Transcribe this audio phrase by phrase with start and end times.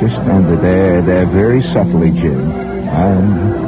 [0.00, 2.50] Just under there, there, very subtly, Jim.
[2.88, 3.61] I'm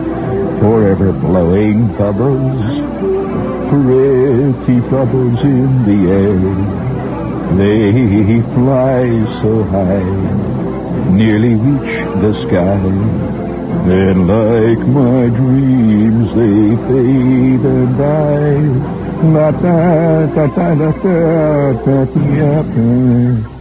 [1.05, 2.63] are blowing bubbles,
[3.69, 6.39] pretty bubbles in the air.
[7.57, 9.05] They fly
[9.43, 12.81] so high, nearly reach the sky.
[13.87, 19.05] And like my dreams, they fade and die.
[19.25, 23.55] La da da da da da da da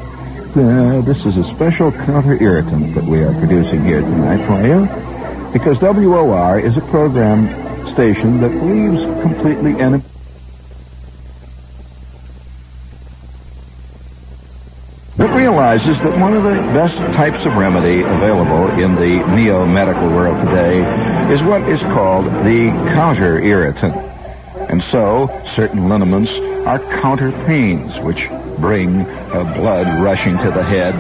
[0.55, 5.12] uh, this is a special counter irritant that we are producing here tonight for you
[5.53, 7.47] because WOR is a program
[7.93, 10.03] station that believes completely in
[15.15, 20.39] It realizes that one of the best types of remedy available in the neo-medical world
[20.43, 23.95] today is what is called the counter irritant.
[24.71, 30.93] And so, certain liniments are counter pains, which bring blood rushing to the head,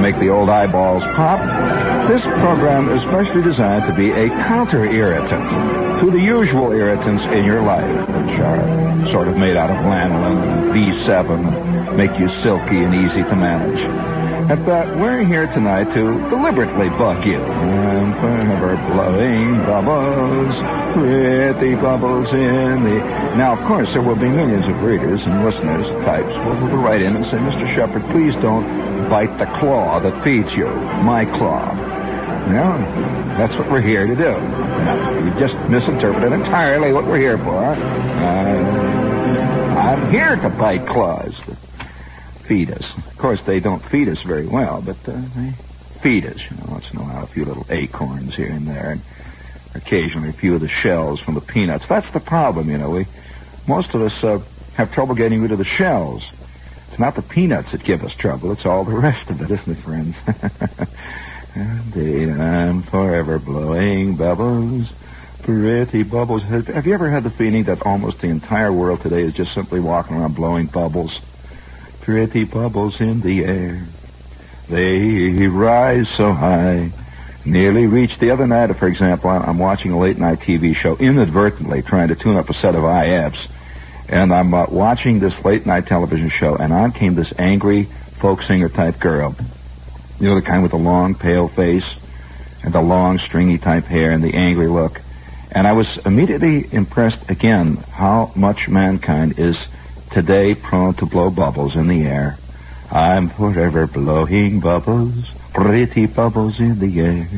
[0.00, 2.08] make the old eyeballs pop.
[2.08, 7.44] This program is specially designed to be a counter irritant to the usual irritants in
[7.44, 12.82] your life, which are sort of made out of lanolin and B7 make you silky
[12.82, 14.21] and easy to manage.
[14.48, 17.36] But uh, we're here tonight to deliberately bug you.
[17.36, 20.60] And forever blowing bubbles,
[20.94, 22.98] pretty bubbles in the...
[23.36, 27.02] Now, of course, there will be millions of readers and listeners, types, will, will write
[27.02, 27.72] in and say, Mr.
[27.72, 31.72] Shepherd, please don't bite the claw that feeds you, my claw.
[32.46, 32.78] Well,
[33.38, 35.24] that's what we're here to do.
[35.24, 37.64] You just misinterpreted entirely what we're here for.
[37.64, 38.92] Uh,
[39.78, 41.56] I'm here to bite claws that
[42.42, 42.96] feed us.
[42.96, 45.52] Of course, they don't feed us very well, but uh, they
[46.00, 46.50] feed us.
[46.50, 49.02] You know, once in a while, a few little acorns here and there, and
[49.74, 51.86] occasionally a few of the shells from the peanuts.
[51.86, 52.90] That's the problem, you know.
[52.90, 53.06] We
[53.66, 54.40] most of us uh,
[54.74, 56.30] have trouble getting rid of the shells.
[56.88, 58.52] It's not the peanuts that give us trouble.
[58.52, 60.16] It's all the rest of it, isn't it, friends?
[61.54, 64.92] Indeed, I'm forever blowing bubbles,
[65.42, 66.42] pretty bubbles.
[66.42, 69.80] Have you ever had the feeling that almost the entire world today is just simply
[69.80, 71.20] walking around blowing bubbles?
[72.02, 73.84] Pretty bubbles in the air.
[74.68, 76.90] They rise so high,
[77.44, 78.18] nearly reach.
[78.18, 82.16] The other night, for example, I'm watching a late night TV show, inadvertently trying to
[82.16, 83.48] tune up a set of IFs,
[84.08, 88.42] and I'm uh, watching this late night television show, and on came this angry folk
[88.42, 89.36] singer type girl.
[90.18, 91.96] You know, the kind with the long, pale face
[92.64, 95.00] and the long, stringy type hair and the angry look.
[95.50, 99.66] And I was immediately impressed again how much mankind is
[100.12, 102.38] today prone to blow bubbles in the air.
[102.90, 107.28] I'm forever blowing bubbles, pretty bubbles in the air.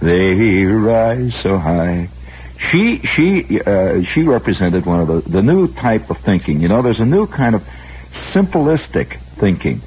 [0.00, 2.08] They rise so high.
[2.56, 6.60] She she uh, she represented one of the the new type of thinking.
[6.60, 7.68] You know, there's a new kind of
[8.10, 9.82] simplistic thinking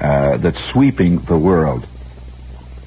[0.00, 1.86] uh, that's sweeping the world.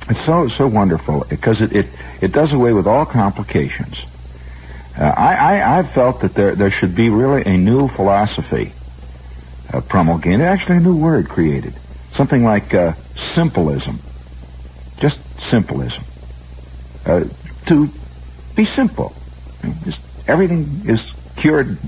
[0.09, 1.87] It's so so wonderful because it, it
[2.21, 4.05] it does away with all complications.
[4.97, 8.73] Uh, I, I I've felt that there there should be really a new philosophy
[9.71, 11.73] uh, promulgated, actually a new word created,
[12.11, 13.97] something like uh, simplism,
[14.99, 16.03] just simplism,
[17.05, 17.23] uh,
[17.65, 17.89] to
[18.55, 19.15] be simple.
[19.83, 21.79] Just everything is cured,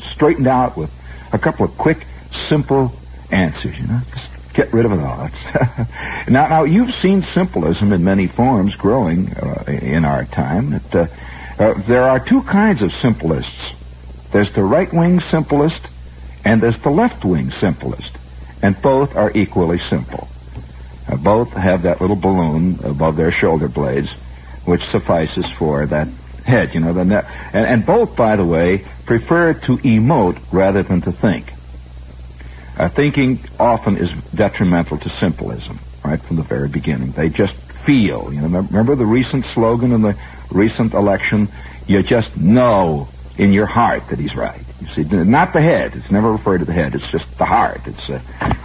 [0.00, 0.90] straightened out with
[1.32, 2.94] a couple of quick, simple
[3.30, 3.78] answers.
[3.78, 5.28] You know, just get rid of it all.
[6.28, 10.72] now, now you've seen simplism in many forms growing uh, in our time.
[10.72, 11.10] It,
[11.62, 13.74] uh, there are two kinds of simplists.
[14.32, 15.86] There's the right-wing simplist,
[16.44, 18.16] and there's the left-wing simplist,
[18.62, 20.28] and both are equally simple.
[21.08, 24.14] Uh, both have that little balloon above their shoulder blades,
[24.64, 26.08] which suffices for that
[26.44, 26.74] head.
[26.74, 27.02] You know, the
[27.52, 31.52] and, and both, by the way, prefer to emote rather than to think.
[32.76, 37.12] Uh, thinking often is detrimental to simplism, right from the very beginning.
[37.12, 38.32] They just feel.
[38.32, 40.16] You know, remember the recent slogan in the
[40.52, 41.48] recent election?
[41.86, 44.62] You just know in your heart that he's right.
[44.80, 45.94] You see, not the head.
[45.96, 46.94] It's never referred to the head.
[46.94, 47.80] It's just the heart.
[47.86, 48.20] It's a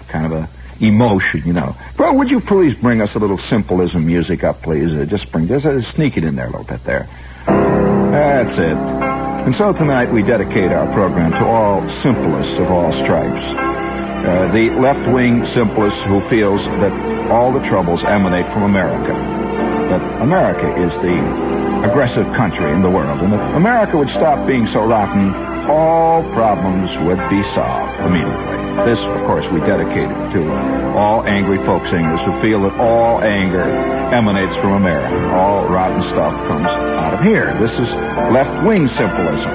[0.07, 0.49] kind of a
[0.79, 1.75] emotion, you know.
[1.95, 4.95] Bro, would you please bring us a little simplism music up, please?
[4.95, 7.07] Uh, just bring, just uh, sneak it in there a little bit there.
[7.45, 8.77] That's it.
[8.77, 13.53] And so tonight we dedicate our program to all simplest of all stripes.
[13.53, 19.13] Uh, the left-wing simplist who feels that all the troubles emanate from America.
[19.13, 23.19] That America is the aggressive country in the world.
[23.19, 25.33] And if America would stop being so rotten,
[25.69, 28.57] all problems would be solved immediately.
[28.85, 33.61] This, of course, we dedicated to all angry folk singers who feel that all anger
[33.61, 35.29] emanates from America.
[35.33, 37.53] All rotten stuff comes out of here.
[37.55, 39.51] This is left-wing simplism.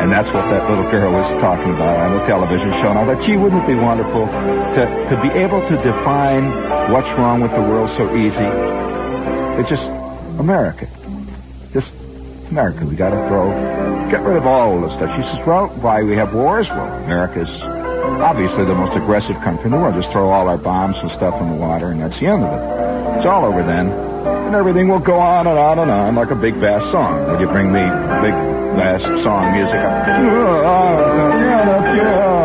[0.00, 2.92] And that's what that little girl was talking about on the television show.
[2.92, 6.50] Now, that gee, wouldn't it be wonderful to, to be able to define
[6.92, 8.44] what's wrong with the world so easy?
[9.60, 9.88] It's just
[10.38, 10.86] America.
[11.76, 11.92] Just
[12.50, 12.86] America.
[12.86, 13.50] We got to throw,
[14.10, 15.14] get rid of all the stuff.
[15.14, 16.70] She says, well, why we have wars?
[16.70, 19.94] Well, America's obviously the most aggressive country in the world.
[19.94, 22.50] Just throw all our bombs and stuff in the water, and that's the end of
[22.50, 23.16] it.
[23.18, 23.88] It's all over then.
[23.88, 27.30] And everything will go on and on and on like a big, vast song.
[27.30, 32.35] Would you bring me big, vast song music And oh,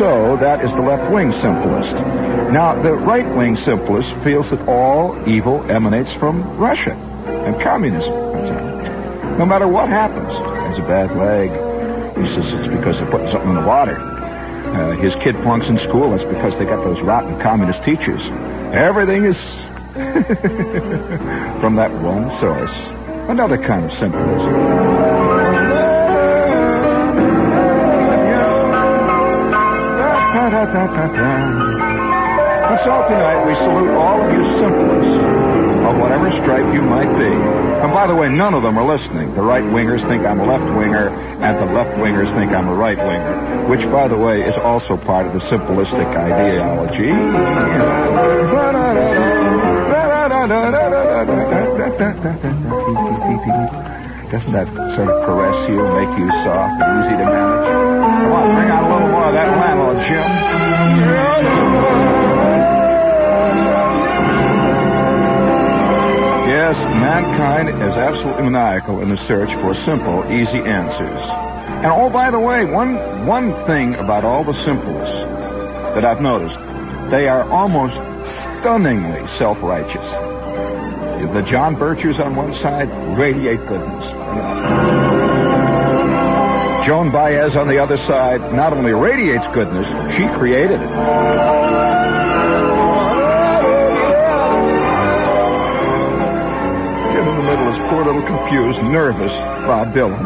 [0.00, 1.92] so that is the left-wing simplist.
[1.92, 8.14] Now, the right-wing simplist feels that all evil emanates from Russia and communism.
[9.36, 11.50] No matter what happens, has a bad leg.
[12.16, 14.00] He says it's because they're putting something in the water.
[14.00, 16.14] Uh, his kid flunks in school.
[16.14, 18.26] It's because they got those rotten communist teachers.
[18.72, 19.36] Everything is
[21.60, 22.74] from that one source.
[23.28, 25.29] Another kind of simplism.
[32.70, 37.26] And so tonight we salute all of you simplest of whatever stripe you might be.
[37.26, 39.32] And by the way, none of them are listening.
[39.34, 42.74] The right wingers think I'm a left winger, and the left wingers think I'm a
[42.74, 47.10] right winger, which, by the way, is also part of the simplistic ideology.
[54.30, 57.68] Doesn't that sort of caress you, make you soft and easy to manage?
[57.68, 60.22] Come on, bring out a little more of that landlord, Jim.
[66.46, 71.22] Yes, mankind is absolutely maniacal in the search for simple, easy answers.
[71.82, 75.26] And oh, by the way, one one thing about all the simplest
[75.94, 76.58] that I've noticed,
[77.10, 80.08] they are almost stunningly self-righteous.
[81.32, 82.88] The John Birchers on one side
[83.18, 84.09] radiate goodness.
[86.84, 90.90] Joan Baez on the other side not only radiates goodness, she created it.
[97.18, 100.20] In the middle is poor little confused, nervous Bob Dylan.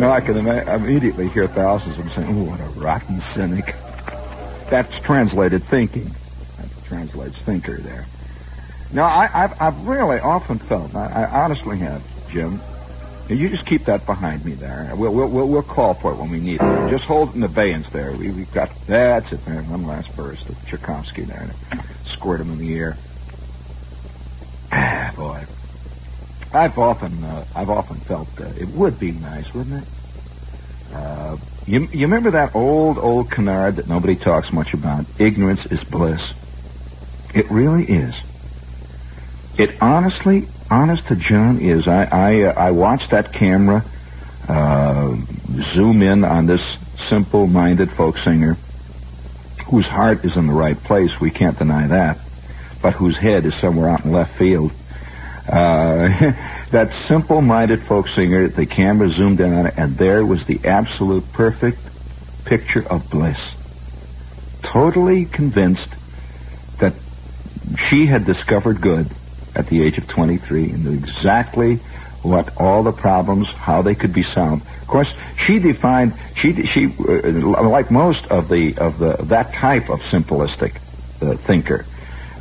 [0.00, 3.76] Now I can immediately hear thousands of them saying, "Oh, what a rotten cynic."
[4.68, 6.14] That's translated thinking.
[6.92, 8.06] Translates thinker there.
[8.92, 12.60] Now I, have I've really often felt, I, I honestly have, Jim,
[13.28, 14.92] you just keep that behind me there.
[14.94, 16.90] We'll, we'll, we'll, we'll call for it when we need it.
[16.90, 18.12] Just hold it in abeyance there.
[18.12, 19.70] We, have got, that's it, man.
[19.70, 21.54] One last burst of Tchaikovsky there.
[22.04, 22.98] Squirt him in the ear.
[24.70, 25.46] Ah, boy.
[26.52, 30.94] I've often, uh, I've often felt uh, it would be nice, wouldn't it?
[30.94, 35.06] Uh, you, you remember that old, old canard that nobody talks much about?
[35.18, 36.34] Ignorance is bliss.
[37.34, 38.20] It really is.
[39.56, 43.84] It honestly, honest to John is I I, uh, I watched that camera
[44.48, 45.16] uh,
[45.60, 48.56] zoom in on this simple-minded folk singer
[49.66, 51.20] whose heart is in the right place.
[51.20, 52.18] We can't deny that,
[52.82, 54.72] but whose head is somewhere out in left field.
[55.48, 56.32] Uh,
[56.70, 61.32] that simple-minded folk singer, the camera zoomed in on it, and there was the absolute
[61.32, 61.78] perfect
[62.44, 63.54] picture of bliss.
[64.62, 65.90] Totally convinced
[67.78, 69.08] she had discovered good
[69.54, 71.76] at the age of 23 and knew exactly
[72.22, 74.64] what all the problems, how they could be solved.
[74.80, 79.88] Of course, she defined she she uh, like most of the of the that type
[79.90, 80.76] of simplistic
[81.20, 81.84] uh, thinker,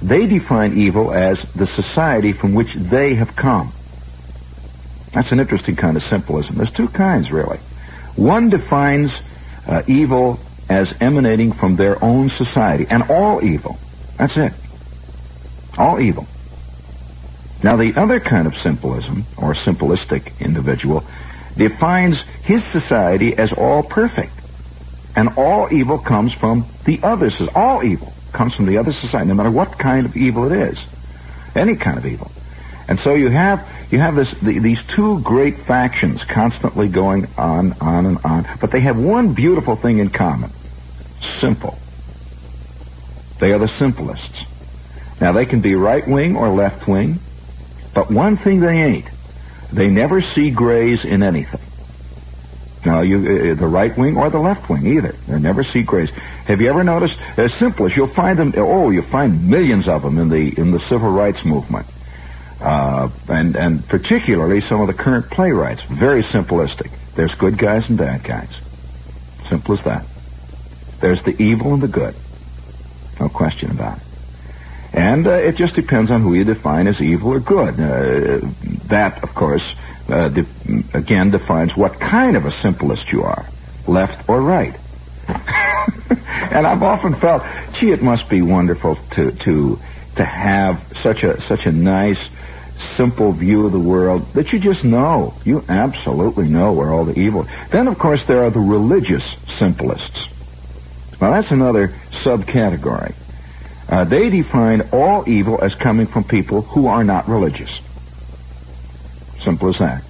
[0.02, 3.74] they define evil as the society from which they have come.
[5.14, 6.52] That's an interesting kind of simplism.
[6.52, 7.58] There's two kinds really.
[8.16, 9.22] One defines
[9.68, 13.78] uh, evil as emanating from their own society, and all evil.
[14.18, 14.54] That's it.
[15.78, 16.28] All evil.
[17.64, 21.04] Now, the other kind of simplism, or simplistic individual,
[21.56, 24.34] defines his society as all perfect.
[25.16, 27.56] And all evil comes from the other society.
[27.56, 30.86] All evil comes from the other society, no matter what kind of evil it is.
[31.54, 32.32] Any kind of evil.
[32.88, 37.74] And so you have you have this the, these two great factions constantly going on,
[37.82, 40.52] on and on, but they have one beautiful thing in common.
[41.22, 41.78] Simple.
[43.40, 44.46] They are the simplest.
[45.22, 47.20] Now they can be right wing or left wing.
[47.94, 49.10] But one thing they ain't,
[49.72, 51.62] they never see grays in anything.
[52.84, 55.16] Now, you, uh, the right wing or the left wing, either.
[55.28, 56.10] They never see grays.
[56.46, 57.20] Have you ever noticed?
[57.38, 58.54] As simple as you'll find them.
[58.58, 61.86] Oh, you find millions of them in the in the civil rights movement,
[62.60, 65.84] uh, and and particularly some of the current playwrights.
[65.84, 66.90] Very simplistic.
[67.14, 68.60] There's good guys and bad guys.
[69.44, 70.06] Simple as that.
[71.02, 72.16] There's the evil and the good.
[73.20, 74.04] No question about it.
[74.94, 77.80] And uh, it just depends on who you define as evil or good.
[77.80, 78.48] Uh,
[78.88, 79.76] that, of course,
[80.10, 80.46] uh, de-
[80.94, 83.46] again defines what kind of a simplist you are,
[83.88, 84.78] left or right.
[85.28, 87.44] and I've often felt,
[87.74, 89.80] gee, it must be wonderful to to
[90.16, 92.30] to have such a such a nice,
[92.78, 95.36] simple view of the world that you just know.
[95.46, 97.48] You absolutely know where all the evil.
[97.70, 100.28] Then, of course, there are the religious simplists.
[101.22, 103.14] Now, that's another subcategory.
[103.92, 107.82] Uh, they define all evil as coming from people who are not religious.
[109.40, 110.04] Simple as that.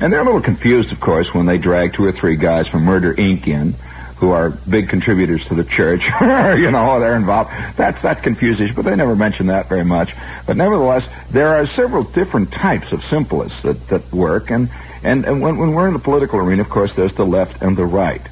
[0.00, 2.84] And they're a little confused, of course, when they drag two or three guys from
[2.84, 3.46] Murder Inc.
[3.46, 3.74] in,
[4.16, 6.06] who are big contributors to the church.
[6.20, 7.50] you know, they're involved.
[7.76, 10.16] That's that confuses, but they never mention that very much.
[10.46, 14.70] But nevertheless, there are several different types of simplists that, that work, and,
[15.02, 17.76] and, and when, when we're in the political arena, of course, there's the left and
[17.76, 18.22] the right.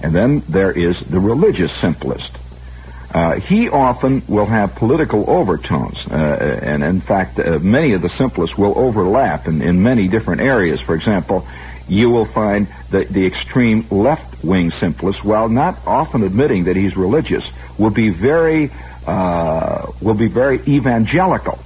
[0.00, 2.36] And then there is the religious simplist.
[3.12, 8.08] Uh, he often will have political overtones, uh, and in fact, uh, many of the
[8.08, 10.80] simplest will overlap in, in many different areas.
[10.82, 11.46] For example,
[11.88, 17.50] you will find that the extreme left-wing simplist, while not often admitting that he's religious,
[17.78, 18.70] will be very
[19.06, 21.58] uh, will be very evangelical.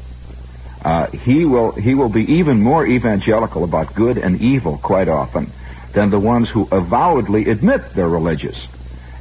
[0.84, 5.50] Uh, he will he will be even more evangelical about good and evil quite often
[5.92, 8.68] than the ones who avowedly admit they're religious.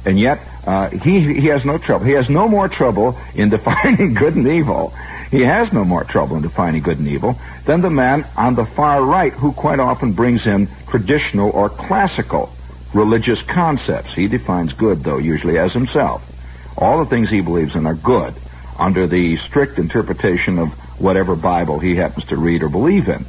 [0.04, 2.04] And yet, uh, he, he has no trouble.
[2.04, 4.94] He has no more trouble in defining good and evil.
[5.30, 8.66] He has no more trouble in defining good and evil than the man on the
[8.66, 12.54] far right who quite often brings in traditional or classical
[12.92, 14.14] religious concepts.
[14.14, 16.28] He defines good, though, usually as himself.
[16.76, 18.34] All the things he believes in are good
[18.78, 23.24] under the strict interpretation of whatever Bible he happens to read or believe in.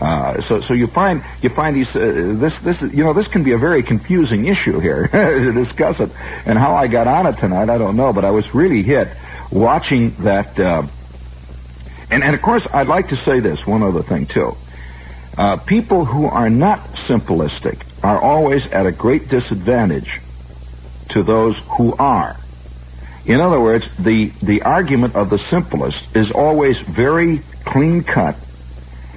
[0.00, 3.44] Uh, so, so you find you find these uh, this this you know this can
[3.44, 6.10] be a very confusing issue here to discuss it.
[6.46, 9.08] And how I got on it tonight, I don't know, but I was really hit
[9.50, 10.58] watching that.
[10.58, 10.86] Uh,
[12.10, 14.56] and and of course, I'd like to say this one other thing too.
[15.38, 20.20] Uh, people who are not simplistic are always at a great disadvantage
[21.10, 22.36] to those who are.
[23.26, 28.36] In other words, the the argument of the simplist is always very clean cut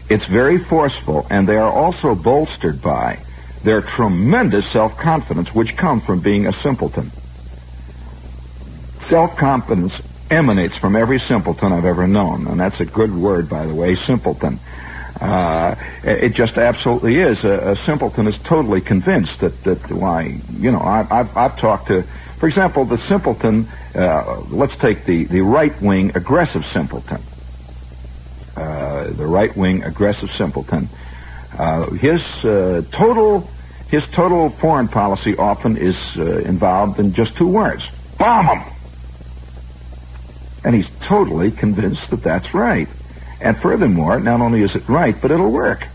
[0.10, 3.20] it's very forceful, and they are also bolstered by
[3.64, 7.12] their tremendous self-confidence, which comes from being a simpleton.
[9.00, 13.74] Self-confidence emanates from every simpleton I've ever known, and that's a good word, by the
[13.74, 14.60] way, simpleton.
[15.20, 17.44] Uh, it just absolutely is.
[17.44, 21.88] A, a, simpleton is totally convinced that, that why, you know, I, have I've talked
[21.88, 22.04] to,
[22.38, 27.24] for example, the simpleton, uh, let's take the, the right-wing aggressive simpleton.
[28.58, 30.90] Uh, the right-wing aggressive simpleton.
[31.56, 33.48] Uh, his uh, total
[33.88, 38.64] his total foreign policy often is involved in just two words: bomb them.
[40.66, 42.90] And he's totally convinced that that's right.
[43.40, 45.88] And furthermore, not only is it right, but it'll work.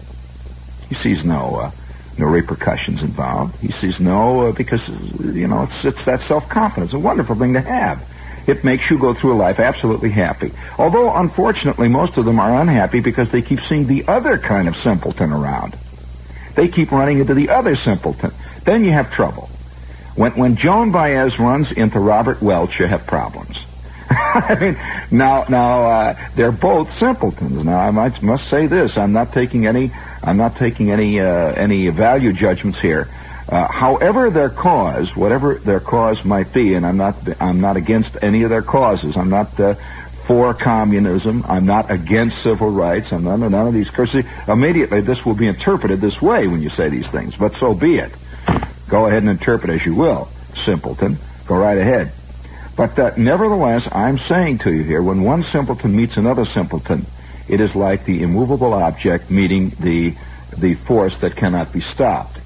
[0.89, 1.71] He sees no uh,
[2.17, 3.57] no repercussions involved.
[3.57, 7.55] He sees no uh, because you know it's it's that self confidence, a wonderful thing
[7.55, 8.07] to have.
[8.47, 10.53] It makes you go through a life absolutely happy.
[10.79, 14.77] Although, unfortunately, most of them are unhappy because they keep seeing the other kind of
[14.77, 15.77] simpleton around.
[16.55, 18.33] They keep running into the other simpleton.
[18.65, 19.49] Then you have trouble.
[20.15, 23.65] When, when Joan Baez runs into Robert Welch, you have problems.
[24.11, 24.79] I mean,
[25.11, 27.65] now, now uh, they're both simpletons.
[27.65, 31.27] Now, I might, must say this: I'm not taking any, I'm not taking any, uh,
[31.27, 33.09] any value judgments here.
[33.49, 38.17] Uh, however their cause, whatever their cause might be, and I'm not I'm not against
[38.23, 39.17] any of their causes.
[39.17, 39.75] I'm not uh,
[40.25, 41.45] for communism.
[41.49, 43.13] I'm not against civil rights.
[43.13, 44.25] I'm not none of these curses.
[44.47, 47.37] Immediately, this will be interpreted this way when you say these things.
[47.37, 48.13] But so be it.
[48.89, 51.19] Go ahead and interpret as you will, simpleton.
[51.47, 52.13] Go right ahead.
[52.77, 57.07] But uh, nevertheless, I'm saying to you here, when one simpleton meets another simpleton,
[57.49, 60.15] it is like the immovable object meeting the
[60.57, 62.39] the force that cannot be stopped.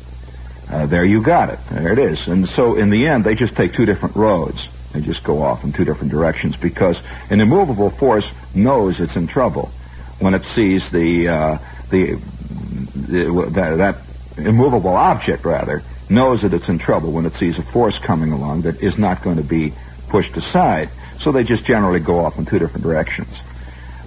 [0.71, 1.59] Uh, there you got it.
[1.71, 2.27] There it is.
[2.27, 4.69] And so in the end, they just take two different roads.
[4.93, 9.27] They just go off in two different directions because an immovable force knows it's in
[9.27, 9.71] trouble
[10.19, 11.59] when it sees the, uh,
[11.91, 13.97] the, the that, that
[14.39, 18.63] immovable object rather knows that it's in trouble when it sees a force coming along
[18.63, 19.73] that is not going to be
[20.09, 20.89] pushed aside.
[21.19, 23.43] So they just generally go off in two different directions.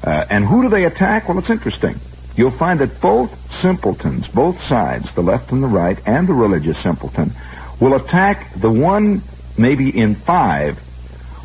[0.04, 1.28] Uh, and who do they attack?
[1.28, 2.00] Well, it's interesting.
[2.40, 6.78] You'll find that both simpletons, both sides, the left and the right, and the religious
[6.78, 7.34] simpleton,
[7.82, 9.22] will attack the one,
[9.58, 10.80] maybe in five,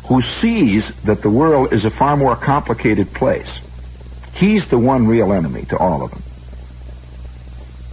[0.05, 3.59] who sees that the world is a far more complicated place.
[4.35, 6.23] He's the one real enemy to all of them.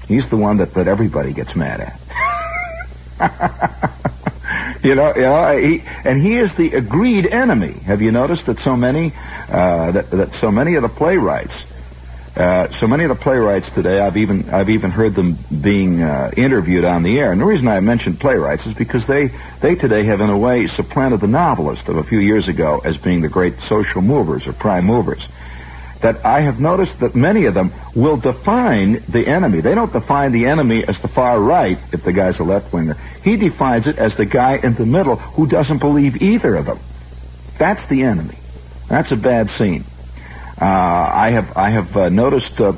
[0.07, 1.99] He's the one that, that everybody gets mad at.
[4.85, 7.73] you know, you know, he, and he is the agreed enemy.
[7.73, 9.13] Have you noticed that so many,
[9.49, 11.67] uh, that, that so many of the playwrights,
[12.35, 16.31] uh, so many of the playwrights today, I've even I've even heard them being uh,
[16.35, 17.31] interviewed on the air.
[17.31, 20.67] And the reason I mentioned playwrights is because they they today have in a way
[20.67, 24.55] supplanted the novelist of a few years ago as being the great social movers or
[24.55, 25.29] prime movers
[26.03, 29.61] that I have noticed that many of them will define the enemy.
[29.61, 32.97] They don't define the enemy as the far right, if the guy's a left winger.
[33.23, 36.81] He defines it as the guy in the middle who doesn't believe either of them.
[37.57, 38.37] That's the enemy.
[38.89, 39.85] That's a bad scene.
[40.63, 42.73] Uh, I have I have uh, noticed uh,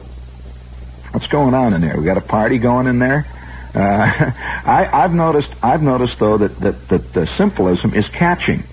[1.11, 1.99] what's going on in there.
[1.99, 3.27] We got a party going in there.
[3.75, 8.65] I, have noticed I've noticed though that, that that the simplism is catching.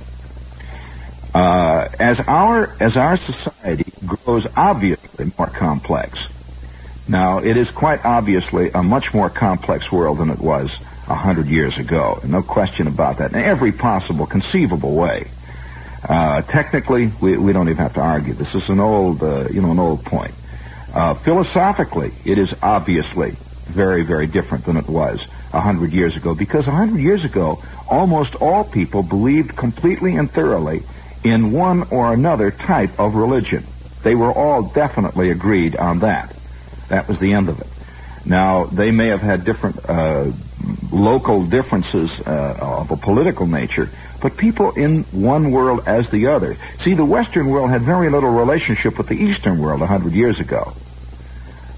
[1.33, 6.29] As our as our society grows obviously more complex,
[7.05, 11.47] now it is quite obviously a much more complex world than it was a hundred
[11.47, 12.21] years ago.
[12.23, 13.31] No question about that.
[13.31, 15.31] In every possible conceivable way.
[16.07, 18.33] Uh, technically, we, we don't even have to argue.
[18.33, 20.33] This is an old, uh, you know, an old point.
[20.93, 26.35] Uh, philosophically, it is obviously very, very different than it was a hundred years ago
[26.35, 30.83] because a hundred years ago, almost all people believed completely and thoroughly
[31.23, 33.65] in one or another type of religion.
[34.03, 36.35] They were all definitely agreed on that.
[36.89, 37.67] That was the end of it.
[38.25, 40.31] Now, they may have had different uh,
[40.91, 43.89] local differences uh, of a political nature,
[44.21, 46.57] but people in one world as the other.
[46.77, 50.39] See, the Western world had very little relationship with the Eastern world a hundred years
[50.39, 50.73] ago.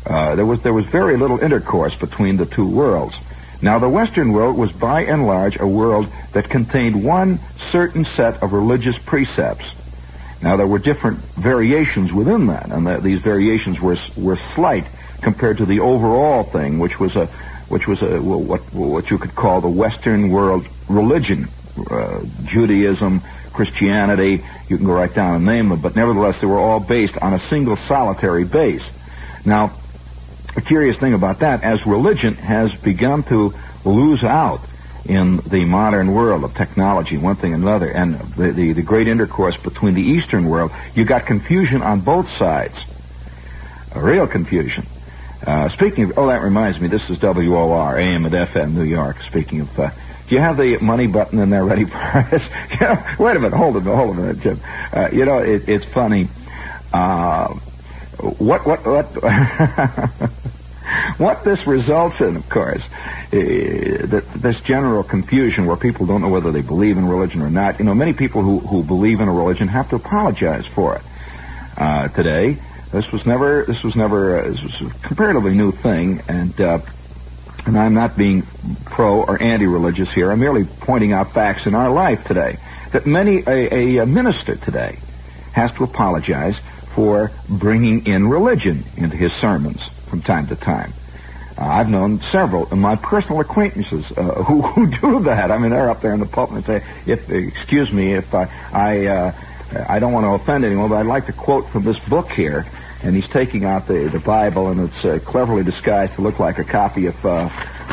[0.05, 3.19] Uh, there was there was very little intercourse between the two worlds.
[3.61, 8.43] Now, the Western world was by and large a world that contained one certain set
[8.43, 9.73] of religious precepts.
[10.41, 14.85] Now, there were different variations within that, and the, these variations were were slight
[15.21, 17.27] compared to the overall thing, which was a
[17.69, 21.47] which was a what what you could call the Western world religion,
[21.89, 24.43] uh, Judaism, Christianity.
[24.67, 27.33] You can go right down and name them, but nevertheless, they were all based on
[27.33, 28.89] a single solitary base.
[29.45, 29.73] Now,
[30.55, 34.61] a curious thing about that, as religion has begun to lose out
[35.05, 39.07] in the modern world of technology, one thing and another, and the, the, the great
[39.07, 42.85] intercourse between the Eastern world, you got confusion on both sides.
[43.91, 44.85] A real confusion.
[45.45, 49.21] Uh, speaking of, oh, that reminds me, this is WOR, AM and FM, New York.
[49.21, 49.89] Speaking of, uh,
[50.27, 52.49] do you have the money button in there ready for us?
[52.71, 54.61] you know, wait a minute, hold it, hold a minute, Jim.
[54.93, 56.29] Uh, you know, it, it's funny.
[56.93, 57.53] Uh,
[58.19, 59.05] what, what, what,
[61.17, 62.89] what this results in, of course,
[63.31, 67.79] this general confusion where people don't know whether they believe in religion or not.
[67.79, 71.01] You know, many people who, who believe in a religion have to apologize for it.
[71.75, 72.59] Uh, today,
[72.93, 76.79] this was never, this was never, uh, this was a comparatively new thing, and, uh,
[77.65, 78.43] and I'm not being
[78.85, 80.31] pro or anti-religious here.
[80.31, 82.57] I'm merely pointing out facts in our life today.
[82.91, 84.99] That many, a, a minister today
[85.53, 90.93] has to apologize for bringing in religion into his sermons from time to time.
[91.57, 95.49] Uh, I've known several of my personal acquaintances uh, who, who do that.
[95.49, 98.49] I mean, they're up there in the pulpit and say, "If excuse me, if I
[98.71, 99.31] I, uh,
[99.87, 102.65] I don't want to offend anyone, but I'd like to quote from this book here."
[103.03, 106.57] And he's taking out the the Bible, and it's uh, cleverly disguised to look like
[106.57, 107.49] a copy of uh,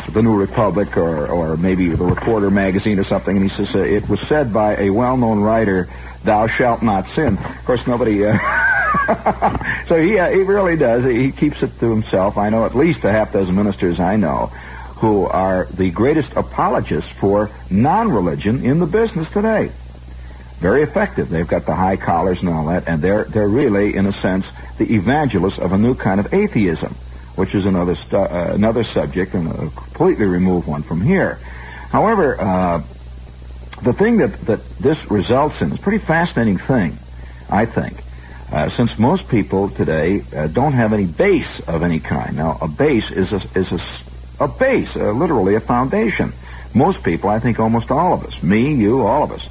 [0.09, 3.35] the New Republic or or maybe the Reporter magazine or something.
[3.35, 5.89] And he says uh, it was said by a well-known writer,
[6.23, 8.19] "Thou shalt not sin." Of course, nobody.
[9.85, 11.03] so he, uh, he really does.
[11.03, 12.37] He keeps it to himself.
[12.37, 14.51] I know at least a half dozen ministers I know
[15.01, 19.71] who are the greatest apologists for non-religion in the business today.
[20.61, 21.27] Very effective.
[21.27, 24.51] They've got the high collars and all that, and they're they're really, in a sense,
[24.77, 26.93] the evangelists of a new kind of atheism,
[27.35, 31.39] which is another stu- uh, another subject and a completely remove one from here.
[31.89, 32.83] However, uh,
[33.81, 36.99] the thing that that this results in is a pretty fascinating thing,
[37.49, 37.97] I think.
[38.51, 42.35] Uh, since most people today uh, don't have any base of any kind.
[42.35, 46.33] Now, a base is a, is a, a base, uh, literally a foundation.
[46.73, 49.47] Most people, I think almost all of us, me, you, all of us,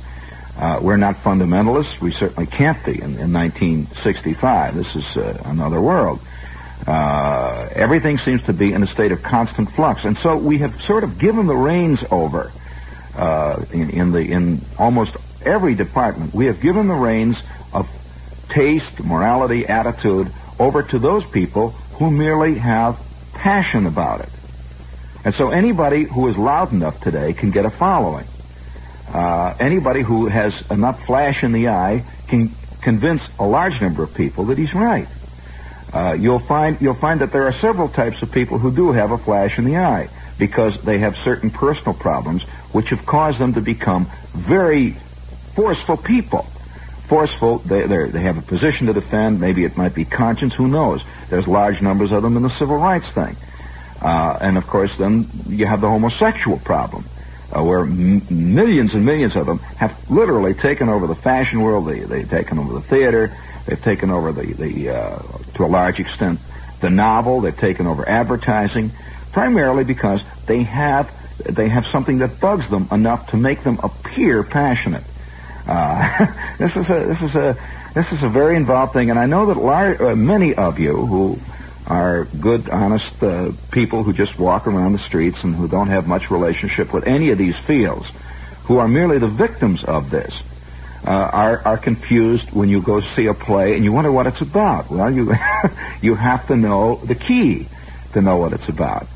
[0.61, 2.01] uh, we're not fundamentalists.
[2.01, 4.75] We certainly can't be in, in 1965.
[4.75, 6.21] This is uh, another world.
[6.87, 11.05] everything seems to be in a state of constant flux, and so we have sort
[11.05, 12.53] of given the reins over
[13.73, 16.35] in, in the in almost every department.
[16.35, 17.43] We have given the reins
[17.73, 17.91] of
[18.49, 23.01] taste, morality, attitude over to those people who merely have
[23.33, 24.29] passion about it.
[25.25, 28.27] And so anybody who is loud enough today can get a following.
[29.13, 34.15] Uh, anybody who has enough flash in the eye can convince a large number of
[34.15, 35.09] people that he's right.
[35.93, 39.11] Uh, you'll find you'll find that there are several types of people who do have
[39.11, 43.55] a flash in the eye because they have certain personal problems which have caused them
[43.55, 44.93] to become very
[45.53, 46.43] forceful people.
[47.03, 49.41] Forceful, they, they have a position to defend.
[49.41, 50.55] Maybe it might be conscience.
[50.55, 51.05] Who knows?
[51.29, 53.37] There's large numbers of them in the civil rights thing.
[54.01, 57.05] Uh, and of course, then you have the homosexual problem,
[57.57, 61.89] uh, where m- millions and millions of them have literally taken over the fashion world.
[61.89, 63.37] They, they've taken over the theater.
[63.67, 65.19] They've taken over the, the uh,
[65.55, 66.41] to a large extent,
[66.81, 67.41] the novel.
[67.41, 68.93] They've taken over advertising,
[69.33, 71.13] primarily because they have
[71.45, 75.05] they have something that bugs them enough to make them appear passionate.
[75.67, 76.27] Uh,
[76.59, 77.57] this is a this is a
[77.95, 80.95] this is a very involved thing, and I know that lar- uh, many of you
[80.95, 81.39] who
[81.91, 86.07] are good, honest uh, people who just walk around the streets and who don't have
[86.07, 88.13] much relationship with any of these fields,
[88.65, 90.41] who are merely the victims of this,
[91.05, 94.41] uh, are are confused when you go see a play and you wonder what it's
[94.41, 94.89] about.
[94.89, 95.33] Well, you
[96.01, 97.67] you have to know the key
[98.13, 99.09] to know what it's about.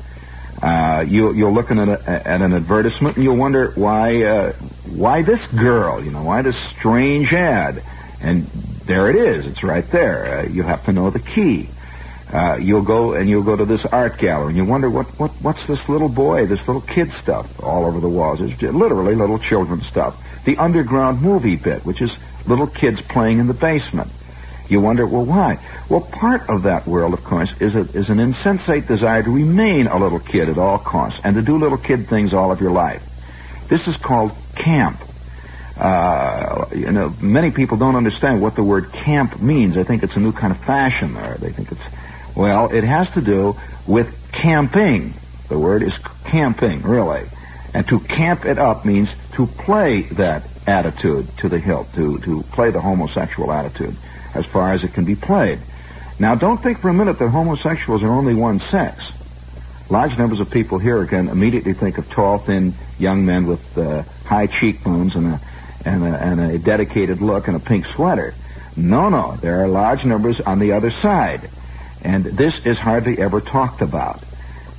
[0.61, 5.21] Uh, you, you're looking at, a, at an advertisement and you'll wonder why uh, why
[5.21, 7.83] this girl, you know, why this strange ad,
[8.19, 8.47] and
[8.85, 10.39] there it is, it's right there.
[10.39, 11.69] Uh, you have to know the key.
[12.31, 15.31] Uh, you'll go and you'll go to this art gallery and you wonder what, what
[15.41, 18.41] what's this little boy, this little kid stuff all over the walls.
[18.41, 20.19] It's literally little children stuff.
[20.43, 24.11] The underground movie bit, which is little kids playing in the basement.
[24.67, 25.59] You wonder, well, why?
[25.89, 29.85] Well, part of that world, of course, is, a, is an insensate desire to remain
[29.85, 32.71] a little kid at all costs and to do little kid things all of your
[32.71, 33.07] life.
[33.67, 34.99] This is called camp.
[35.77, 39.75] Uh, you know, many people don't understand what the word camp means.
[39.75, 41.89] They think it's a new kind of fashion, or they think it's
[42.35, 43.57] well, it has to do
[43.87, 45.13] with camping.
[45.47, 47.23] The word is camping, really.
[47.73, 52.43] And to camp it up means to play that attitude to the hilt, to, to
[52.51, 53.95] play the homosexual attitude
[54.33, 55.59] as far as it can be played.
[56.19, 59.13] Now, don't think for a minute that homosexuals are only one sex.
[59.89, 64.03] Large numbers of people here can immediately think of tall, thin young men with uh,
[64.25, 65.41] high cheekbones and a,
[65.85, 68.33] and, a, and a dedicated look and a pink sweater.
[68.75, 71.49] No, no, there are large numbers on the other side.
[72.03, 74.21] And this is hardly ever talked about.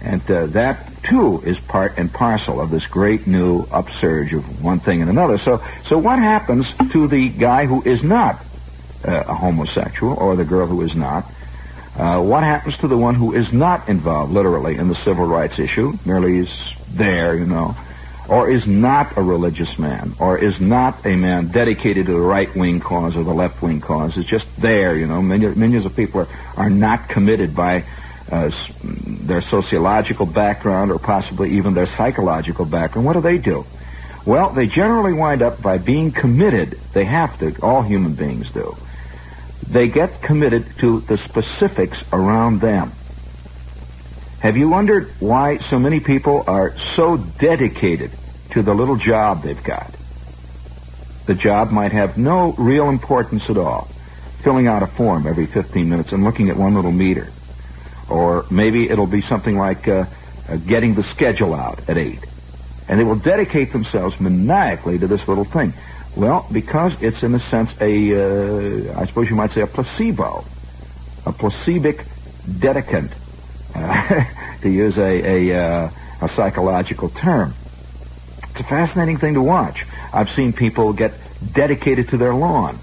[0.00, 4.80] And uh, that too is part and parcel of this great new upsurge of one
[4.80, 5.38] thing and another.
[5.38, 8.36] So, so what happens to the guy who is not
[9.04, 11.24] uh, a homosexual or the girl who is not?
[11.96, 15.58] Uh, what happens to the one who is not involved literally in the civil rights
[15.58, 17.74] issue, merely is there, you know,
[18.28, 22.54] or is not a religious man, or is not a man dedicated to the right
[22.56, 25.22] wing cause or the left wing cause, is just there, you know.
[25.22, 27.84] Millions of people are, are not committed by
[28.30, 28.50] uh,
[28.82, 33.06] their sociological background or possibly even their psychological background.
[33.06, 33.64] What do they do?
[34.24, 36.80] Well, they generally wind up by being committed.
[36.92, 38.76] They have to, all human beings do.
[39.68, 42.92] They get committed to the specifics around them.
[44.46, 48.12] Have you wondered why so many people are so dedicated
[48.50, 49.92] to the little job they've got?
[51.26, 53.88] The job might have no real importance at all.
[54.42, 57.32] Filling out a form every 15 minutes and looking at one little meter.
[58.08, 60.04] Or maybe it'll be something like uh,
[60.48, 62.24] uh, getting the schedule out at 8.
[62.86, 65.72] And they will dedicate themselves maniacally to this little thing.
[66.14, 70.44] Well, because it's in a sense a, uh, I suppose you might say a placebo.
[71.26, 72.04] A placebic
[72.48, 73.10] dedicant
[74.62, 77.54] to use a, a, uh, a psychological term.
[78.50, 79.86] It's a fascinating thing to watch.
[80.12, 81.12] I've seen people get
[81.52, 82.78] dedicated to their lawn.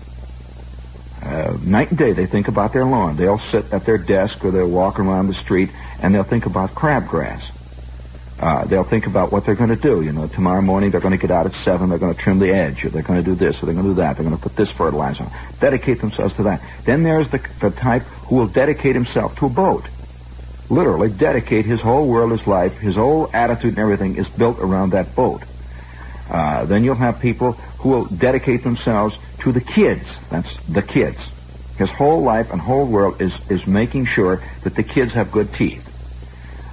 [1.21, 3.15] Uh, night and day, they think about their lawn.
[3.15, 5.69] They'll sit at their desk or they'll walk around the street
[6.01, 7.49] and they'll think about crabgrass.
[8.39, 10.01] Uh, they'll think about what they're going to do.
[10.01, 11.89] You know, tomorrow morning they're going to get out at seven.
[11.89, 13.85] They're going to trim the edge, or they're going to do this, or they're going
[13.85, 14.17] to do that.
[14.17, 15.31] They're going to put this fertilizer on.
[15.61, 16.61] Dedicate themselves to that.
[16.83, 19.87] Then there's the the type who will dedicate himself to a boat
[20.73, 24.91] literally dedicate his whole world, his life, his whole attitude and everything is built around
[24.91, 25.43] that boat.
[26.29, 30.19] Uh, then you'll have people who will dedicate themselves to the kids.
[30.29, 31.29] That's the kids.
[31.77, 35.53] His whole life and whole world is, is making sure that the kids have good
[35.53, 35.89] teeth.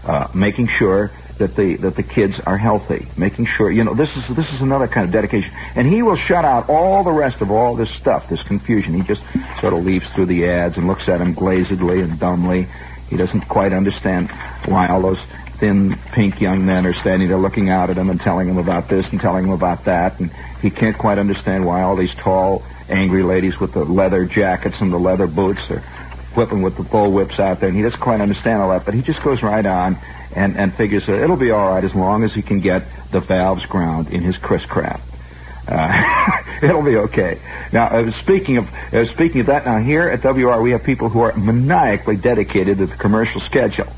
[0.06, 4.16] Uh, making sure that the that the kids are healthy, making sure you know this
[4.16, 7.40] is this is another kind of dedication, and he will shut out all the rest
[7.40, 8.94] of all this stuff, this confusion.
[8.94, 9.24] He just
[9.58, 12.68] sort of leaves through the ads and looks at them glazedly and dumbly,
[13.10, 14.30] he doesn't quite understand
[14.64, 18.20] why all those thin, pink young men are standing there looking out at him and
[18.20, 20.18] telling him about this and telling him about that.
[20.20, 20.30] And
[20.62, 24.92] he can't quite understand why all these tall, angry ladies with the leather jackets and
[24.92, 25.80] the leather boots are
[26.34, 28.94] whipping with the bull whips out there, and he doesn't quite understand all that, but
[28.94, 29.98] he just goes right on
[30.32, 33.18] and, and figures uh, it'll be all right as long as he can get the
[33.18, 35.09] valves ground in his Chris Craft.
[35.66, 37.40] Uh, it'll be okay.
[37.72, 41.08] Now, uh, speaking of uh, speaking of that, now here at WOR we have people
[41.08, 43.88] who are maniacally dedicated to the commercial schedule,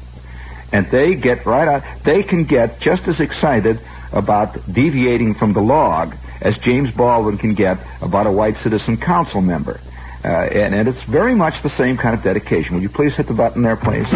[0.73, 1.85] and they get right out.
[2.05, 3.81] They can get just as excited
[4.13, 9.41] about deviating from the log as James Baldwin can get about a white citizen council
[9.41, 9.81] member.
[10.25, 12.77] Uh, and, and it's very much the same kind of dedication.
[12.77, 14.13] Would you please hit the button there, please?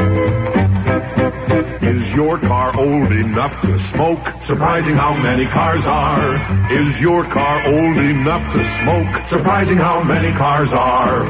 [1.82, 4.20] Is your car old enough to smoke?
[4.42, 6.70] Surprising how many cars are.
[6.70, 9.26] Is your car old enough to smoke?
[9.26, 11.24] Surprising how many cars are.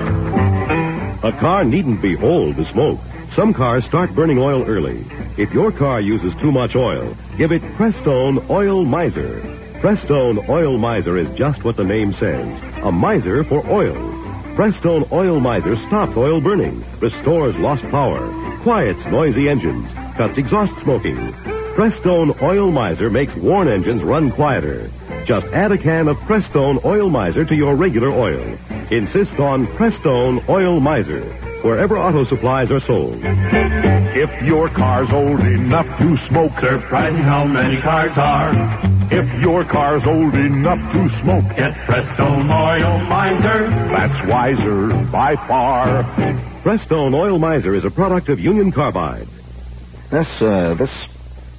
[1.22, 3.00] A car needn't be old to smoke.
[3.28, 5.04] Some cars start burning oil early.
[5.36, 9.40] If your car uses too much oil, give it Prestone Oil Miser.
[9.80, 12.62] Prestone Oil Miser is just what the name says.
[12.82, 14.25] A miser for oil.
[14.56, 18.26] Prestone Oil Miser stops oil burning, restores lost power,
[18.60, 21.34] quiets noisy engines, cuts exhaust smoking.
[21.74, 24.90] Prestone Oil Miser makes worn engines run quieter.
[25.26, 28.56] Just add a can of Prestone Oil Miser to your regular oil.
[28.90, 31.20] Insist on Prestone Oil Miser
[31.62, 33.18] wherever auto supplies are sold.
[33.22, 38.95] If your car's old enough to smoke, surprising how many cars are.
[39.10, 43.68] If your car's old enough to smoke, get Prestone Oil Miser.
[43.68, 46.02] That's wiser by far.
[46.62, 49.28] Prestone Oil Miser is a product of Union Carbide.
[50.10, 51.08] This uh, this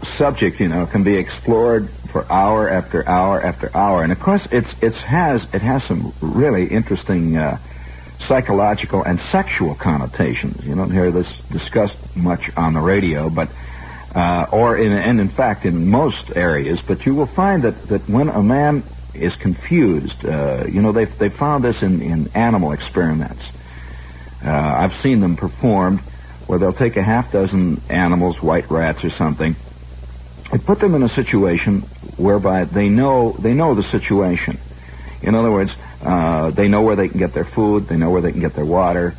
[0.04, 4.48] subject, you know, can be explored for hour after hour after hour, and of course,
[4.52, 7.38] it's it's has it has some really interesting.
[7.38, 7.58] Uh,
[8.20, 10.66] psychological and sexual connotations.
[10.66, 13.50] You don't hear this discussed much on the radio, but
[14.18, 16.82] uh, or in and in fact in most areas.
[16.82, 18.82] But you will find that that when a man
[19.14, 23.52] is confused, uh, you know they've they found this in in animal experiments.
[24.44, 26.00] Uh, I've seen them performed
[26.48, 29.56] where they'll take a half dozen animals, white rats or something,
[30.52, 31.82] and put them in a situation
[32.18, 34.58] whereby they know they know the situation.
[35.22, 38.22] In other words, uh, they know where they can get their food, they know where
[38.22, 39.14] they can get their water,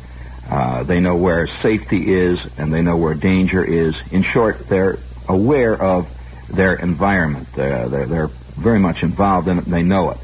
[0.49, 4.01] uh, they know where safety is, and they know where danger is.
[4.11, 6.09] In short, they're aware of
[6.49, 7.53] their environment.
[7.53, 10.17] They're, they're, they're very much involved in it, and they know it.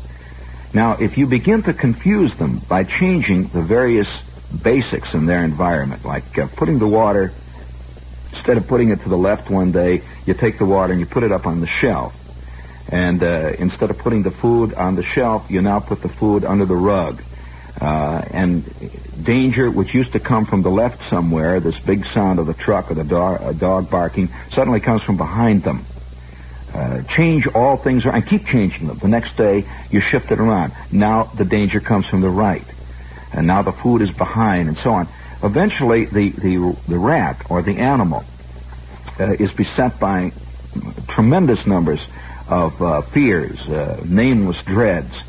[0.74, 4.24] Now, if you begin to confuse them by changing the various
[4.64, 7.32] basics in their environment, like uh, putting the water,
[8.30, 11.06] instead of putting it to the left one day, you take the water and you
[11.06, 12.20] put it up on the shelf.
[12.90, 16.44] And uh, instead of putting the food on the shelf, you now put the food
[16.44, 17.22] under the rug.
[17.80, 18.64] Uh, and
[19.22, 22.90] danger, which used to come from the left somewhere, this big sound of the truck
[22.90, 25.86] or the dog, dog barking, suddenly comes from behind them.
[26.74, 28.98] Uh, change all things around and keep changing them.
[28.98, 30.74] The next day, you shift it around.
[30.92, 32.66] Now the danger comes from the right.
[33.32, 35.08] And now the food is behind and so on.
[35.44, 38.24] Eventually, the, the, the rat or the animal
[39.20, 40.32] uh, is beset by
[41.08, 42.08] tremendous numbers
[42.48, 45.24] of uh, fears, uh, nameless dreads.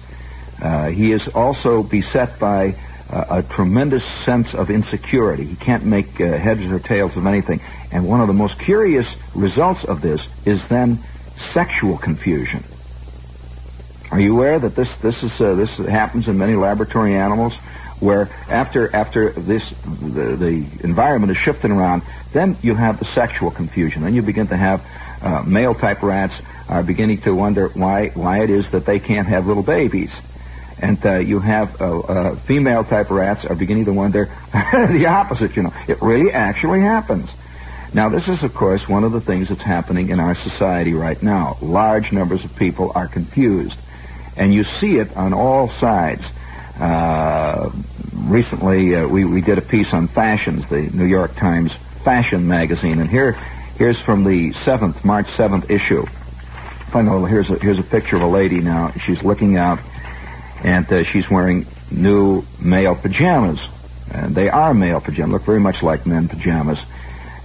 [0.61, 2.77] Uh, he is also beset by
[3.11, 5.45] uh, a tremendous sense of insecurity.
[5.45, 7.61] He can't make uh, heads or tails of anything.
[7.92, 10.99] And one of the most curious results of this is then
[11.37, 12.64] sexual confusion.
[14.11, 17.57] Are you aware that this this is uh, this happens in many laboratory animals,
[18.01, 23.51] where after after this the, the environment is shifting around, then you have the sexual
[23.51, 24.03] confusion.
[24.03, 24.87] Then you begin to have
[25.23, 29.27] uh, male type rats are beginning to wonder why why it is that they can't
[29.27, 30.21] have little babies.
[30.79, 35.57] And uh, you have uh, uh, female type rats are beginning to wonder the opposite.
[35.57, 37.35] You know, it really actually happens.
[37.95, 41.21] Now, this is, of course, one of the things that's happening in our society right
[41.23, 41.57] now.
[41.62, 43.79] Large numbers of people are confused,
[44.37, 46.31] and you see it on all sides.
[46.79, 47.71] Uh,
[48.12, 53.01] recently, uh, we we did a piece on fashions, the New York Times fashion magazine,
[53.01, 53.33] and here
[53.79, 56.05] here's from the seventh March seventh issue.
[56.91, 58.93] Find here's a here's a picture of a lady now.
[58.93, 59.79] She's looking out,
[60.62, 63.69] and uh, she's wearing new male pajamas,
[64.12, 65.33] and they are male pajamas.
[65.33, 66.85] Look very much like men pajamas,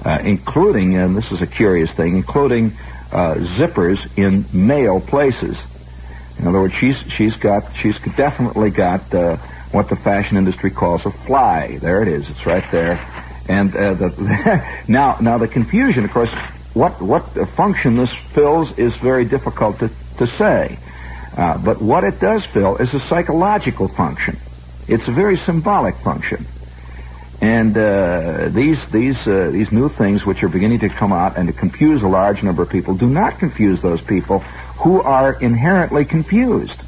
[0.04, 2.78] uh, including and this is a curious thing, including
[3.12, 5.64] uh, zippers in male places.
[6.40, 9.38] In other words, she's she's got she's definitely got uh,
[9.72, 11.78] what the fashion industry calls a fly.
[11.78, 12.30] There it is.
[12.30, 13.00] It's right there.
[13.48, 16.34] And uh, the, now now the confusion, of course,
[16.74, 20.80] what what function this fills is very difficult to, to say.
[21.36, 24.38] Uh, but what it does fill is a psychological function.
[24.88, 26.46] It's a very symbolic function.
[27.40, 31.48] And uh, these these uh, these new things which are beginning to come out and
[31.48, 34.40] to confuse a large number of people do not confuse those people
[34.84, 36.80] who are inherently confused.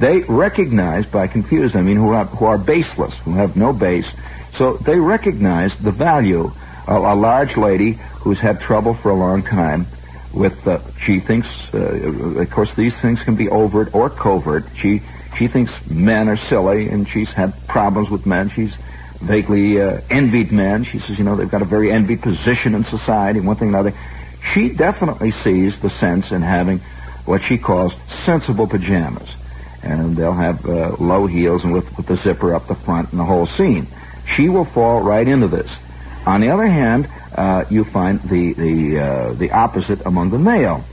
[0.00, 4.14] They recognize by confused, I mean, who are, who are baseless, who have no base,
[4.52, 6.52] So they recognize the value
[6.86, 9.86] of a large lady who's had trouble for a long time
[10.32, 14.66] with, uh, she thinks, uh, of course, these things can be overt or covert.
[14.76, 15.02] She,
[15.36, 18.48] she thinks men are silly and she's had problems with men.
[18.48, 18.78] She's
[19.20, 20.84] vaguely uh, envied men.
[20.84, 23.94] She says, you know, they've got a very envied position in society, one thing another.
[24.42, 26.78] She definitely sees the sense in having
[27.24, 29.36] what she calls sensible pajamas.
[29.82, 33.20] And they'll have uh, low heels and with, with the zipper up the front and
[33.20, 33.86] the whole scene.
[34.26, 35.78] She will fall right into this.
[36.26, 40.84] On the other hand, uh, you find the the uh, the opposite among the male.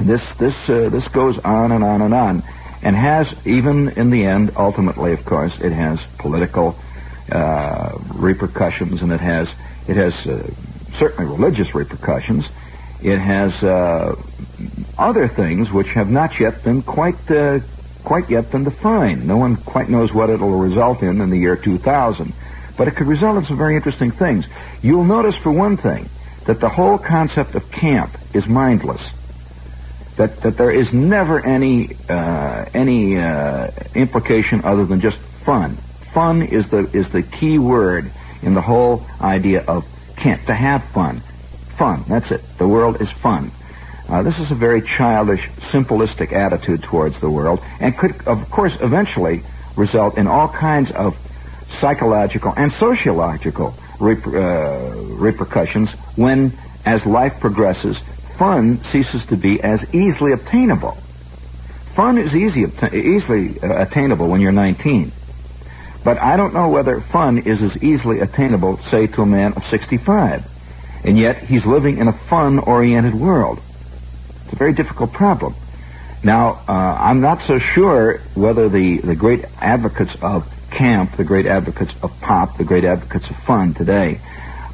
[0.00, 2.42] This this uh, this goes on and on and on,
[2.82, 6.78] and has even in the end, ultimately, of course, it has political
[7.30, 9.54] uh, repercussions, and it has
[9.86, 10.50] it has uh,
[10.92, 12.48] certainly religious repercussions.
[13.02, 14.14] It has uh,
[14.98, 17.16] other things which have not yet been quite
[18.04, 19.26] quite yet been defined.
[19.26, 22.32] No one quite knows what it'll result in in the year 2000,
[22.80, 24.48] but it could result in some very interesting things.
[24.80, 26.08] You'll notice, for one thing,
[26.46, 29.12] that the whole concept of camp is mindless.
[30.16, 35.76] That that there is never any uh, any uh, implication other than just fun.
[36.14, 40.46] Fun is the is the key word in the whole idea of camp.
[40.46, 41.20] To have fun
[41.68, 42.04] fun.
[42.08, 42.42] That's it.
[42.56, 43.50] The world is fun.
[44.08, 48.80] Uh, this is a very childish, simplistic attitude towards the world, and could, of course,
[48.80, 49.42] eventually
[49.76, 51.18] result in all kinds of
[51.70, 56.52] psychological and sociological uh, repercussions when,
[56.84, 57.98] as life progresses,
[58.38, 60.96] fun ceases to be as easily obtainable.
[61.86, 65.12] Fun is easy, easily uh, attainable when you're 19.
[66.02, 69.64] But I don't know whether fun is as easily attainable, say, to a man of
[69.64, 70.44] 65
[71.04, 73.60] and yet he's living in a fun-oriented world.
[74.44, 75.54] It's a very difficult problem.
[76.22, 81.44] Now, uh, I'm not so sure whether the, the great advocates of camp, the great
[81.44, 84.18] advocates of pop, the great advocates of fun today,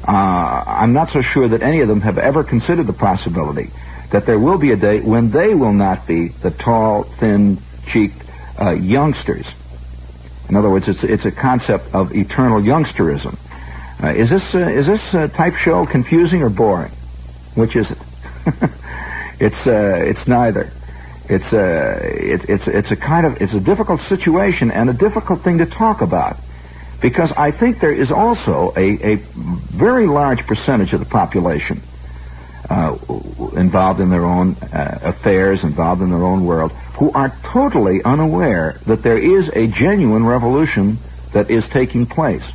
[0.07, 3.71] uh, I'm not so sure that any of them have ever considered the possibility
[4.11, 8.23] that there will be a day when they will not be the tall, thin-cheeked
[8.57, 9.53] uh, youngsters.
[10.47, 13.37] In other words, it's, it's a concept of eternal youngsterism.
[14.01, 16.91] Uh, is this uh, is this uh, type show confusing or boring?
[17.55, 17.97] Which is it?
[19.39, 20.71] it's uh, it's neither.
[21.29, 25.41] It's uh, it's it's it's a kind of it's a difficult situation and a difficult
[25.41, 26.37] thing to talk about
[27.01, 31.81] because I think there is also a, a very large percentage of the population
[32.69, 32.97] uh,
[33.55, 38.79] involved in their own uh, affairs, involved in their own world, who are totally unaware
[38.85, 40.97] that there is a genuine revolution
[41.33, 42.51] that is taking place.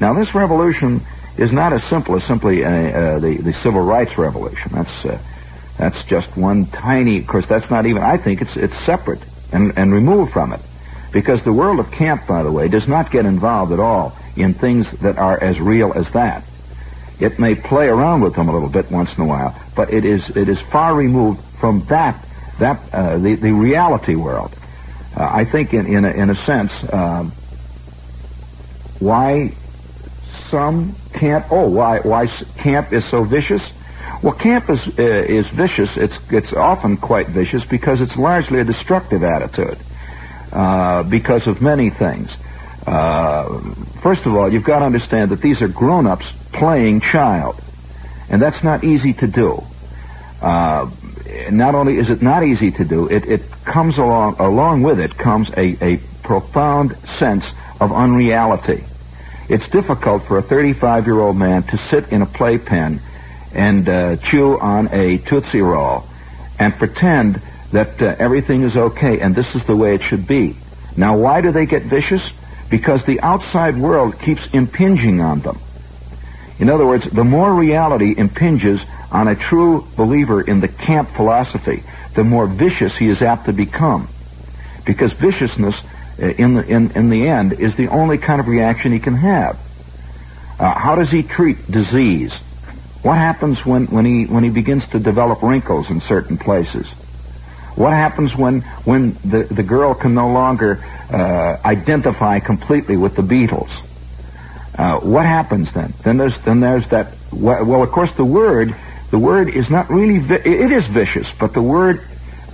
[0.00, 1.00] Now, this revolution
[1.36, 4.72] is not as simple as simply uh, uh, the, the civil rights revolution.
[4.74, 5.18] That's, uh,
[5.78, 9.20] that's just one tiny, of course, that's not even, I think it's, it's separate
[9.52, 10.60] and, and removed from it.
[11.12, 14.54] Because the world of camp, by the way, does not get involved at all in
[14.54, 16.44] things that are as real as that.
[17.18, 20.04] It may play around with them a little bit once in a while, but it
[20.04, 22.22] is, it is far removed from that,
[22.58, 24.54] that, uh, the, the reality world.
[25.16, 27.32] Uh, I think in, in, a, in a sense, um,
[28.98, 29.54] why
[30.46, 31.46] some camp.
[31.50, 32.26] Oh, why why
[32.58, 33.72] camp is so vicious?
[34.22, 35.96] Well, camp is uh, is vicious.
[35.96, 39.78] It's it's often quite vicious because it's largely a destructive attitude
[40.52, 42.38] uh, because of many things.
[42.86, 43.60] Uh,
[44.00, 47.60] first of all, you've got to understand that these are grown-ups playing child,
[48.28, 49.62] and that's not easy to do.
[50.40, 50.88] Uh,
[51.50, 55.16] not only is it not easy to do, it, it comes along along with it
[55.16, 58.84] comes a, a profound sense of unreality.
[59.48, 63.00] It's difficult for a 35 year old man to sit in a playpen
[63.56, 66.04] and uh, chew on a Tootsie Roll
[66.58, 67.40] and pretend
[67.72, 70.56] that uh, everything is okay and this is the way it should be.
[70.96, 72.32] Now, why do they get vicious?
[72.70, 75.58] Because the outside world keeps impinging on them.
[76.58, 81.82] In other words, the more reality impinges on a true believer in the camp philosophy,
[82.14, 84.08] the more vicious he is apt to become.
[84.84, 85.82] Because viciousness
[86.20, 89.16] uh, in the in, in the end is the only kind of reaction he can
[89.16, 89.58] have.
[90.58, 92.40] Uh, how does he treat disease?
[93.06, 96.90] What happens when, when he when he begins to develop wrinkles in certain places?
[97.76, 103.22] What happens when when the, the girl can no longer uh, identify completely with the
[103.22, 103.80] Beatles?
[104.76, 105.94] Uh, what happens then?
[106.02, 107.12] Then there's then there's that.
[107.30, 108.74] Well, of course, the word
[109.10, 112.04] the word is not really vi- it is vicious, but the word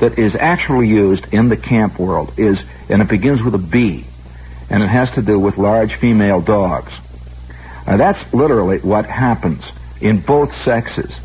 [0.00, 4.04] that is actually used in the camp world is, and it begins with a B,
[4.68, 7.00] and it has to do with large female dogs.
[7.86, 9.72] Uh, that's literally what happens
[10.02, 11.20] in both sexes.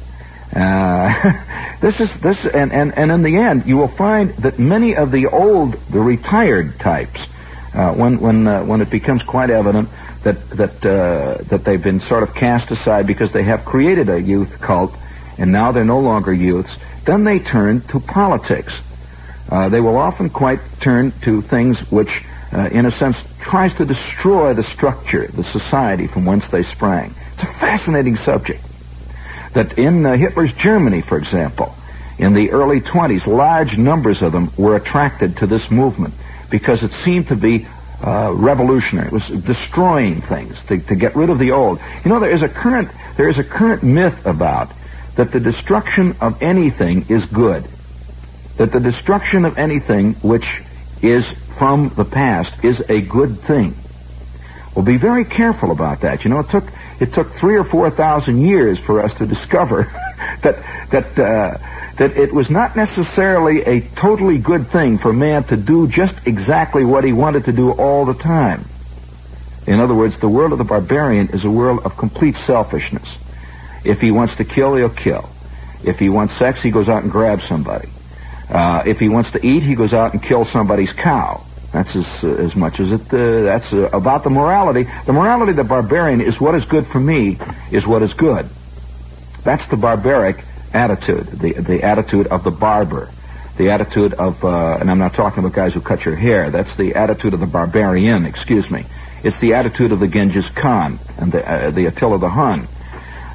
[0.55, 1.33] Uh,
[1.81, 5.11] this is this, and, and and in the end, you will find that many of
[5.11, 7.27] the old, the retired types,
[7.73, 9.89] uh, when when uh, when it becomes quite evident
[10.23, 14.21] that that uh, that they've been sort of cast aside because they have created a
[14.21, 14.95] youth cult,
[15.37, 16.77] and now they're no longer youths.
[17.05, 18.83] Then they turn to politics.
[19.49, 22.23] Uh, they will often quite turn to things which,
[22.57, 27.13] uh, in a sense, tries to destroy the structure, the society from whence they sprang.
[27.33, 28.63] It's a fascinating subject.
[29.53, 31.75] That in uh, Hitler's Germany, for example,
[32.17, 36.15] in the early 20s, large numbers of them were attracted to this movement
[36.49, 37.67] because it seemed to be
[38.03, 39.07] uh, revolutionary.
[39.07, 41.79] It was destroying things to, to get rid of the old.
[42.03, 44.71] You know, there is a current there is a current myth about
[45.15, 47.67] that the destruction of anything is good.
[48.57, 50.61] That the destruction of anything which
[51.01, 53.75] is from the past is a good thing.
[54.75, 56.23] Well, be very careful about that.
[56.23, 56.65] You know, it took
[56.99, 59.83] it took three or four thousand years for us to discover
[60.41, 61.57] that that uh,
[61.97, 66.85] that it was not necessarily a totally good thing for man to do just exactly
[66.85, 68.65] what he wanted to do all the time.
[69.65, 73.17] In other words, the world of the barbarian is a world of complete selfishness.
[73.83, 75.27] If he wants to kill, he'll kill.
[75.83, 77.89] If he wants sex, he goes out and grabs somebody.
[78.49, 81.43] Uh, if he wants to eat, he goes out and kills somebody's cow.
[81.71, 83.13] That's as, uh, as much as it.
[83.13, 84.87] Uh, that's uh, about the morality.
[85.05, 87.37] The morality of the barbarian is what is good for me
[87.71, 88.47] is what is good.
[89.43, 90.43] That's the barbaric
[90.73, 93.09] attitude, the, the attitude of the barber,
[93.57, 96.75] the attitude of, uh, and I'm not talking about guys who cut your hair, that's
[96.75, 98.85] the attitude of the barbarian, excuse me.
[99.23, 102.67] It's the attitude of the Genghis Khan and the, uh, the Attila the Hun.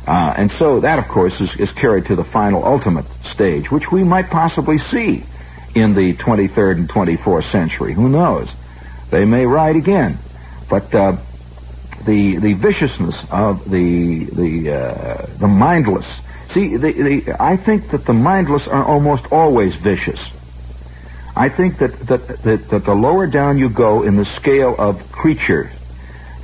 [0.07, 3.91] Uh, and so that, of course, is, is carried to the final ultimate stage, which
[3.91, 5.25] we might possibly see
[5.75, 7.95] in the 23rd and 24th century.
[7.95, 8.55] Who knows?
[9.11, 10.19] They may ride again.
[10.69, 11.17] But uh,
[12.05, 16.21] the the viciousness of the the uh, the mindless
[16.53, 20.31] See, the, the, I think that the mindless are almost always vicious.
[21.35, 25.11] I think that, that, that, that the lower down you go in the scale of
[25.11, 25.73] creature,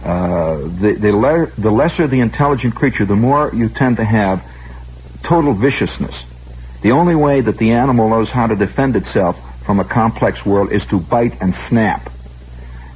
[0.02, 4.50] uh, the, the, le- the lesser the intelligent creature, the more you tend to have
[5.22, 6.24] total viciousness.
[6.80, 10.72] The only way that the animal knows how to defend itself from a complex world
[10.72, 12.10] is to bite and snap.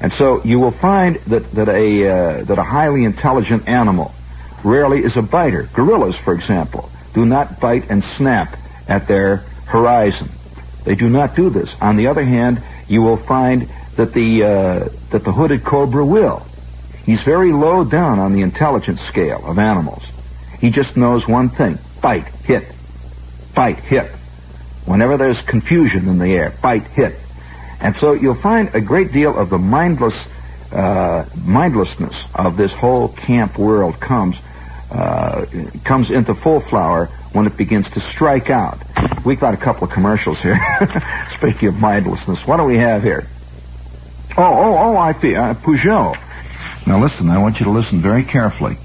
[0.00, 4.12] And so you will find that, that, a, uh, that a highly intelligent animal
[4.64, 5.68] rarely is a biter.
[5.74, 8.56] Gorillas, for example, do not bite and snap
[8.88, 10.28] at their horizon.
[10.84, 11.76] They do not do this.
[11.80, 16.44] On the other hand, you will find that the uh, that the hooded cobra will.
[17.04, 20.10] He's very low down on the intelligence scale of animals.
[20.60, 22.64] He just knows one thing: bite, hit,
[23.54, 24.10] bite, hit.
[24.84, 27.14] Whenever there's confusion in the air, bite, hit.
[27.80, 30.26] And so you'll find a great deal of the mindless
[30.72, 34.40] uh, mindlessness of this whole camp world comes
[34.90, 35.44] uh,
[35.84, 38.78] comes into full flower when it begins to strike out.
[39.24, 40.58] We've got a couple of commercials here.
[41.28, 43.26] Speaking of mindlessness, what do we have here?
[44.36, 46.16] Oh, oh, oh, I feel uh, Peugeot.
[46.86, 48.76] Now listen, I want you to listen very carefully.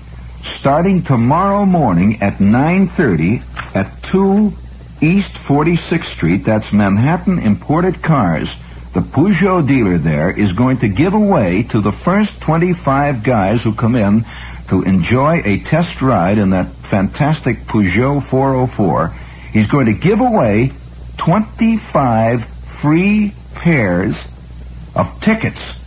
[0.47, 4.53] Starting tomorrow morning at 9.30 at 2
[5.01, 8.57] East 46th Street, that's Manhattan Imported Cars,
[8.93, 13.75] the Peugeot dealer there is going to give away to the first 25 guys who
[13.75, 14.25] come in
[14.69, 19.09] to enjoy a test ride in that fantastic Peugeot 404.
[19.53, 20.71] He's going to give away
[21.17, 24.27] 25 free pairs
[24.95, 25.77] of tickets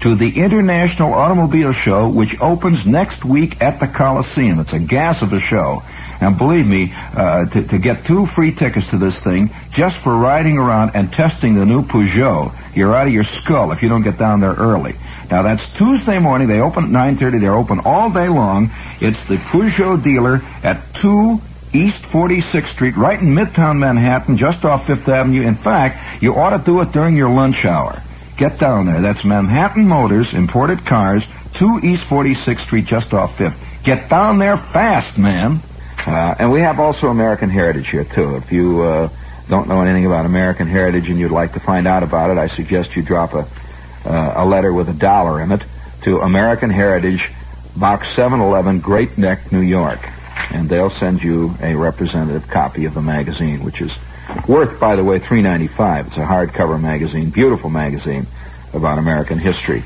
[0.00, 4.58] to the International Automobile Show, which opens next week at the Coliseum.
[4.58, 5.82] It's a gas of a show.
[6.20, 10.16] And believe me, uh, to, to, get two free tickets to this thing, just for
[10.16, 14.02] riding around and testing the new Peugeot, you're out of your skull if you don't
[14.02, 14.96] get down there early.
[15.30, 16.48] Now that's Tuesday morning.
[16.48, 17.38] They open at 9:30.
[17.38, 18.70] They're open all day long.
[19.00, 21.40] It's the Peugeot dealer at 2
[21.72, 25.42] East 46th Street, right in Midtown Manhattan, just off Fifth Avenue.
[25.42, 28.02] In fact, you ought to do it during your lunch hour.
[28.40, 29.02] Get down there.
[29.02, 33.62] That's Manhattan Motors, imported cars, 2 East 46th Street, just off Fifth.
[33.84, 35.60] Get down there fast, man.
[36.06, 38.36] Uh, and we have also American Heritage here too.
[38.36, 39.10] If you uh,
[39.50, 42.46] don't know anything about American Heritage and you'd like to find out about it, I
[42.46, 43.46] suggest you drop a
[44.06, 45.62] uh, a letter with a dollar in it
[46.04, 47.30] to American Heritage,
[47.76, 50.00] Box 711, Great Neck, New York.
[50.50, 53.98] And they'll send you a representative copy of the magazine, which is
[54.48, 56.08] worth, by the way, three ninety five.
[56.08, 58.26] It's a hardcover magazine, beautiful magazine
[58.72, 59.82] about American history.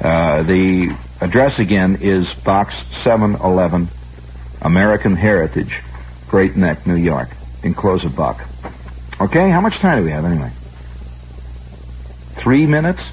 [0.00, 3.88] Uh, the address again is Box 711,
[4.62, 5.82] American Heritage,
[6.28, 7.28] Great Neck, New York.
[7.62, 8.40] Enclose a buck.
[9.20, 10.50] Okay, how much time do we have anyway?
[12.32, 13.12] Three minutes?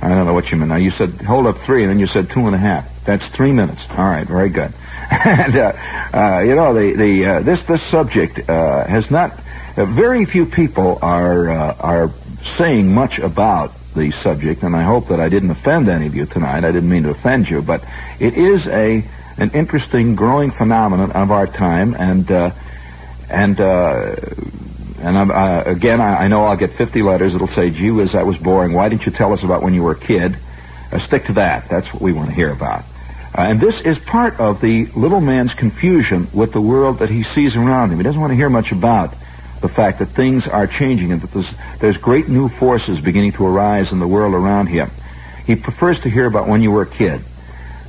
[0.00, 0.70] I don't know what you meant.
[0.70, 2.88] Now you said hold up three, and then you said two and a half.
[3.06, 3.86] That's three minutes.
[3.90, 4.72] All right, very good.
[5.10, 5.72] and uh,
[6.12, 9.38] uh, you know the the uh, this this subject uh, has not.
[9.76, 12.10] Uh, very few people are uh, are
[12.42, 16.26] saying much about the subject, and I hope that I didn't offend any of you
[16.26, 16.64] tonight.
[16.64, 17.84] I didn't mean to offend you, but
[18.18, 19.04] it is a
[19.38, 22.52] an interesting growing phenomenon of our time, and and
[23.30, 24.16] and uh,
[25.66, 27.36] again, I, I know I'll get 50 letters.
[27.36, 28.72] It'll say, "Gee whiz, that was boring.
[28.72, 30.36] Why didn't you tell us about when you were a kid?"
[30.98, 31.68] Stick to that.
[31.68, 32.84] That's what we want to hear about.
[33.36, 37.22] Uh, and this is part of the little man's confusion with the world that he
[37.22, 37.98] sees around him.
[37.98, 39.14] He doesn't want to hear much about
[39.60, 43.46] the fact that things are changing and that there's, there's great new forces beginning to
[43.46, 44.90] arise in the world around him.
[45.46, 47.20] He prefers to hear about when you were a kid.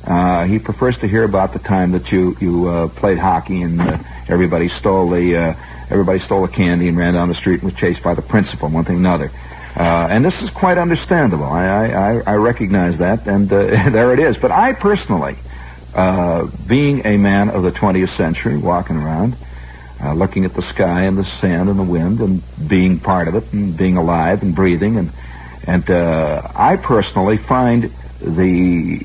[0.04, 3.80] Uh, he prefers to hear about the time that you you uh, played hockey and
[3.80, 5.54] uh, everybody stole the uh,
[5.90, 8.68] everybody stole the candy and ran down the street and was chased by the principal,
[8.68, 9.30] one thing or another.
[9.78, 11.44] Uh, and this is quite understandable.
[11.44, 14.36] I, I, I recognize that, and uh, there it is.
[14.36, 15.36] But I personally,
[15.94, 19.36] uh, being a man of the 20th century, walking around,
[20.02, 23.36] uh, looking at the sky and the sand and the wind, and being part of
[23.36, 25.12] it, and being alive and breathing, and
[25.64, 28.98] and uh, I personally find the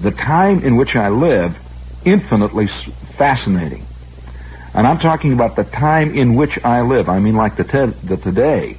[0.00, 1.58] the time in which I live
[2.04, 3.86] infinitely fascinating.
[4.74, 7.08] And I'm talking about the time in which I live.
[7.08, 8.76] I mean, like the, te- the today.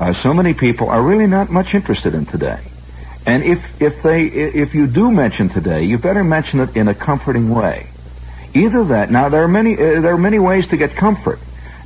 [0.00, 2.58] Uh, so many people are really not much interested in today.
[3.26, 6.94] And if if they if you do mention today, you better mention it in a
[6.94, 7.86] comforting way.
[8.54, 9.10] Either that.
[9.10, 11.38] Now there are many uh, there are many ways to get comfort.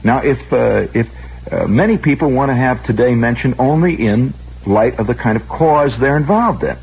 [0.04, 1.10] Now if uh, if
[1.52, 4.32] uh, many people want to have today mentioned only in
[4.64, 6.70] light of the kind of cause they're involved in.
[6.70, 6.76] Uh,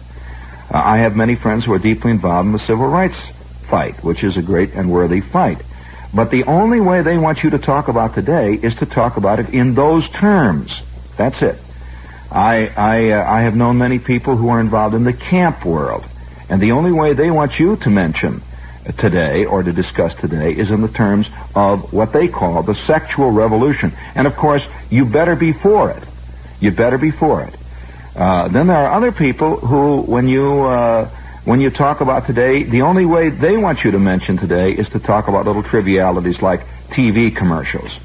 [0.84, 3.32] I have many friends who are deeply involved in the civil rights
[3.64, 5.60] fight, which is a great and worthy fight.
[6.14, 9.40] But the only way they want you to talk about today is to talk about
[9.40, 10.82] it in those terms.
[11.18, 11.58] That's it.
[12.32, 16.06] I I uh, I have known many people who are involved in the camp world,
[16.50, 18.42] and the only way they want you to mention
[18.98, 23.32] today or to discuss today is in the terms of what they call the sexual
[23.32, 23.94] revolution.
[24.16, 26.04] And of course, you better be for it.
[26.60, 27.54] You better be for it.
[28.16, 31.10] Uh, then there are other people who, when you uh,
[31.44, 34.90] when you talk about today, the only way they want you to mention today is
[34.90, 38.00] to talk about little trivialities like TV commercials.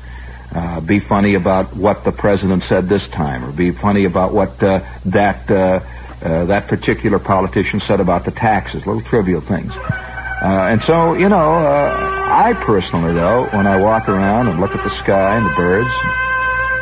[0.54, 4.62] Uh, be funny about what the president said this time, or be funny about what
[4.62, 5.80] uh, that uh,
[6.22, 8.86] uh, that particular politician said about the taxes.
[8.86, 9.76] Little trivial things.
[9.76, 14.74] Uh, and so, you know, uh, I personally, though, when I walk around and look
[14.74, 15.92] at the sky and the birds,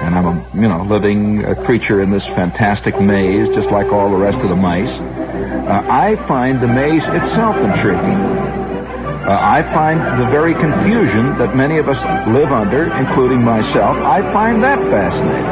[0.03, 4.11] and I'm a, you know, living uh, creature in this fantastic maze, just like all
[4.11, 8.64] the rest of the mice, I find the maze itself intriguing.
[9.25, 14.21] Uh, I find the very confusion that many of us live under, including myself, I
[14.21, 15.47] find that fascinating.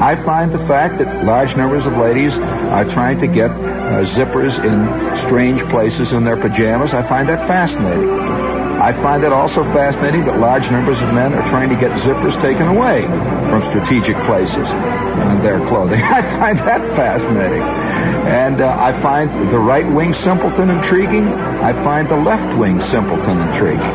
[0.00, 4.58] I find the fact that large numbers of ladies are trying to get uh, zippers
[4.58, 6.92] in strange places in their pajamas.
[6.92, 8.51] I find that fascinating.
[8.82, 12.34] I find it also fascinating that large numbers of men are trying to get zippers
[12.42, 16.02] taken away from strategic places on their clothing.
[16.02, 17.62] I find that fascinating.
[17.62, 21.28] And uh, I find the right wing simpleton intriguing.
[21.28, 23.86] I find the left wing simpleton intriguing.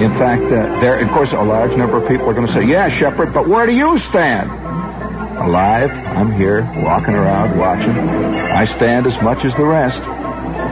[0.00, 2.64] In fact, uh, there, of course, a large number of people are going to say,
[2.64, 4.50] yeah, Shepherd, but where do you stand?
[5.38, 7.98] Alive, I'm here, walking around, watching.
[7.98, 10.02] I stand as much as the rest.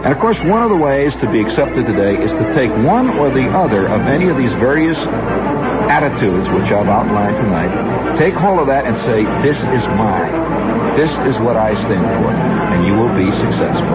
[0.05, 3.17] And of course, one of the ways to be accepted today is to take one
[3.19, 8.59] or the other of any of these various attitudes which I've outlined tonight, take hold
[8.61, 10.95] of that and say, this is mine.
[10.95, 12.31] This is what I stand for.
[12.31, 13.95] And you will be successful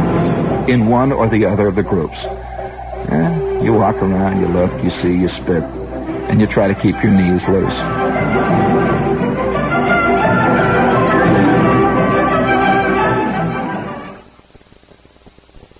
[0.67, 2.25] in one or the other of the groups.
[3.63, 7.11] You walk around, you look, you see, you spit, and you try to keep your
[7.11, 7.77] knees loose.